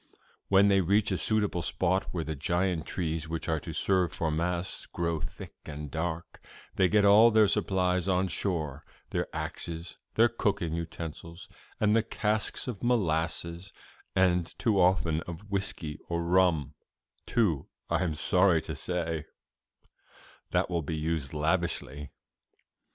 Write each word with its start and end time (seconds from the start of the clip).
When 0.47 0.67
they 0.67 0.81
reach 0.81 1.11
a 1.11 1.15
suitable 1.19 1.61
spot 1.61 2.05
where 2.11 2.23
the 2.23 2.33
giant 2.35 2.87
trees 2.87 3.29
which 3.29 3.47
are 3.47 3.59
to 3.59 3.71
serve 3.71 4.11
for 4.11 4.31
masts 4.31 4.87
grow 4.87 5.19
thick 5.19 5.53
and 5.65 5.91
dark, 5.91 6.43
they 6.73 6.89
get 6.89 7.05
all 7.05 7.29
their 7.29 7.47
supplies 7.47 8.07
on 8.07 8.27
shore 8.27 8.83
their 9.11 9.27
axes, 9.31 9.99
their 10.15 10.27
cooking 10.27 10.73
utensils 10.73 11.47
and 11.79 11.95
the 11.95 12.01
casks 12.01 12.67
of 12.67 12.81
molasses' 12.81 13.71
and 14.15 14.57
too 14.57 14.79
often 14.81 15.21
of 15.27 15.51
whisky 15.51 15.99
or 16.09 16.23
rum, 16.23 16.73
too, 17.27 17.69
I 17.87 18.03
am 18.03 18.15
sorry 18.15 18.63
to 18.63 18.75
say 18.75 19.25
'that 20.49 20.67
will 20.67 20.81
be 20.81 20.95
used 20.97 21.31
lavishly. 21.31 22.09